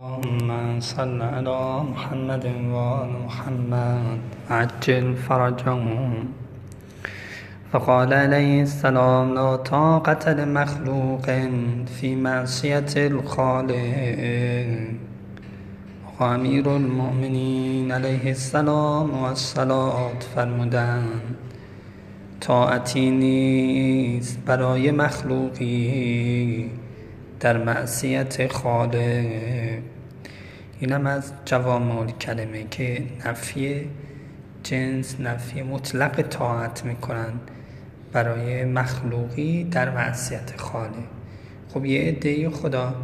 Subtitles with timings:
[0.00, 4.18] اللهم صل على محمد وآل محمد.
[4.50, 6.12] عجل فرجهم.
[7.72, 11.26] فقال عليه السلام لا طاقة لمخلوق
[11.86, 13.76] في معصية الخالق.
[16.20, 21.36] امیر المؤمنین علیه السلام و الصلاة فرمودند
[22.40, 24.90] طاعتی نیست برای
[27.40, 28.94] در معصیت خالق.
[30.80, 33.90] اینم از جوامع کلمه که نفی
[34.62, 37.32] جنس نفی مطلق طاعت می‌کنن
[38.12, 40.94] برای مخلوقی در معصیت خالق.
[41.74, 42.94] خب یه عده خدا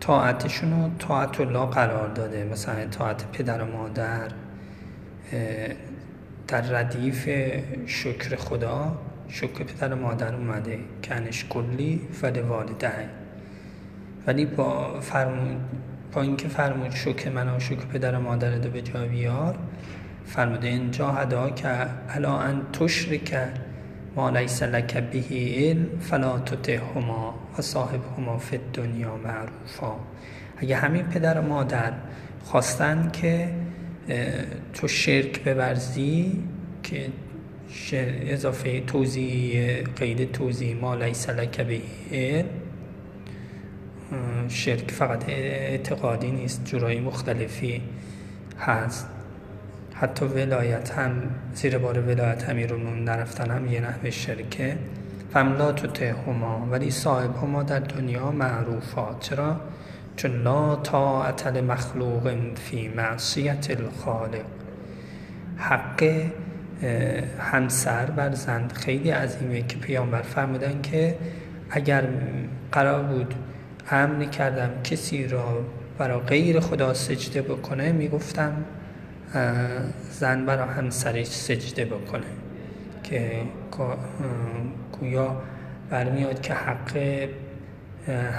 [0.00, 2.44] طاعتشون رو طاعت الله قرار داده.
[2.44, 4.28] مثلا طاعت پدر و مادر
[6.48, 7.28] در ردیف
[7.86, 10.78] شکر خدا شکر پدر و مادر اومده.
[11.04, 13.08] کنش کلی فل والده
[14.28, 15.60] ولی با فرمود
[16.12, 19.58] با اینکه فرمود شکر من و شکر پدر و مادر دو به جا بیار
[20.26, 21.68] فرموده اینجا هدا که
[22.08, 23.38] الا ان تشرک
[24.16, 29.94] ما لیس لک به علم فلا تطعهما و صاحبهما فی الدنیا معروفا.
[30.56, 31.92] اگه همین پدر و مادر
[32.44, 33.48] خواستن که
[34.74, 36.42] تو شرک بورزی
[36.82, 37.06] که
[38.32, 41.80] اضافه توضیح قید توضیح ما لیس لک به
[42.12, 42.67] علم
[44.48, 47.82] شرک فقط اعتقادی نیست جورایی مختلفی
[48.60, 49.08] هست.
[49.94, 51.12] حتی ولایت هم
[51.54, 54.78] زیر بار ولایت امیرالمومنین نرفتن هم یه نحوه شرکه.
[55.32, 59.20] فملا تو هما ولی صاحب هما در دنیا معروفات.
[59.20, 59.60] چرا؟
[60.16, 64.44] چون لا طاعت مخلوق فی معصیت الخالق.
[65.56, 66.22] حق
[67.38, 71.16] همسر بر زند خیلی عظیمه که پیامبر فرمودن که
[71.70, 72.04] اگر
[72.72, 73.34] قرار بود
[73.90, 74.70] امر کردم.
[74.84, 75.64] کسی را
[75.98, 78.52] برای غیر خدا سجده بکنه می‌گفتم
[80.10, 82.26] زن برای همسرش سجده بکنه
[83.02, 83.42] که
[84.92, 85.42] گویا
[85.90, 87.28] برمیاد که حق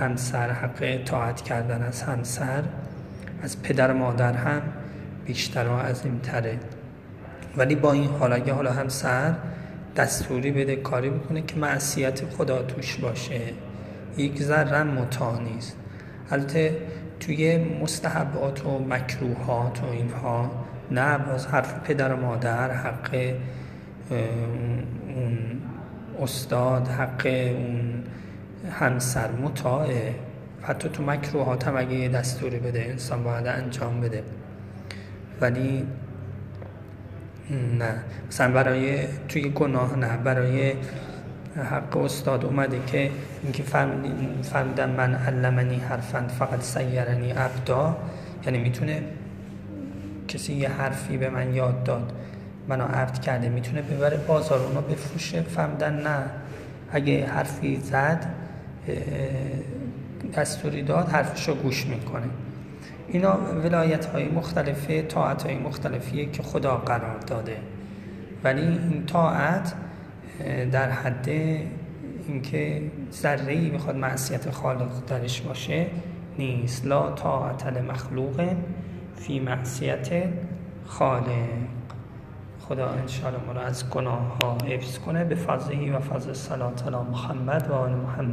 [0.00, 2.62] همسر حق اطاعت کردن از همسر
[3.42, 4.62] از پدر مادر هم
[5.26, 6.58] بیشتر و تره
[7.56, 9.34] ولی با این حال اگه حالا همسر
[9.96, 13.40] دستوری بده کاری بکنه که معصیت خدا توش باشه.
[14.16, 15.76] یک ذره متا نیست.
[16.30, 16.76] البته
[17.20, 20.50] توی مستحبات و مکروهات و اینها
[20.90, 23.34] نه باز حرف پدر و مادر حق
[24.10, 25.62] اون
[26.22, 28.04] استاد حق اون
[28.70, 30.14] همسر متاعه
[30.62, 34.22] حتی تو مکروهات هم اگه یه دستوری بده انسان باید انجام بده.
[35.40, 35.86] ولی
[37.78, 37.94] نه.
[38.28, 38.98] مثلا برای
[39.28, 40.72] توی گناه نه برای
[41.56, 43.10] حق استاد اومده که
[43.42, 43.62] اینکه
[44.42, 47.96] فرمودن من علمنی حرفا فقط سیرنی ابدا
[48.46, 49.02] یعنی می‌تونه
[50.28, 52.12] کسی یه حرفی به من یاد داد
[52.68, 56.18] منو عبد کرده می‌تونه ببره بازار اونو بفروشه؟ فهمدن نه.
[56.92, 58.26] اگه حرفی زد
[60.36, 62.26] دستوری داد حرفشو گوش می‌کنه.
[63.08, 67.56] اینا ولایت های مختلفه طاعت های مختلفیه که خدا قرار داده.
[68.44, 69.72] ولی این طاعت
[70.72, 71.28] در حد
[72.28, 75.86] اینکه ذره ای می‌خواد معصیت خالق درش باشه
[76.38, 76.86] نیست.
[76.86, 78.48] لا طاعت مخلوق
[79.16, 80.24] فی معصیت
[80.86, 81.26] خالق.
[82.60, 87.70] خدا انشاءالله ما رو از گناه ها حفظ کنه به فضله و فضل صلات محمد
[87.70, 88.32] و آل محمد.